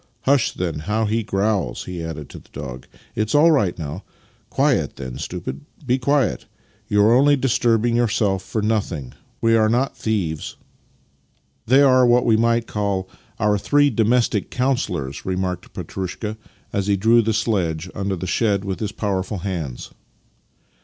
[0.21, 2.87] "Hush, then, how he growls!" he added to the dog.
[3.13, 4.03] "It is all right now.
[4.49, 5.61] Quiet, then, stupid!
[5.85, 6.47] Be quiet!
[6.87, 9.13] You are only disturbing yourself for nothing.
[9.41, 10.55] We are not thieves."
[11.67, 13.09] 24 Master and Man" They are what we might call
[13.39, 16.35] our three domestic councillors," remarked Petrushka
[16.73, 19.91] as he drew the sledge under the shed with his powerful hands.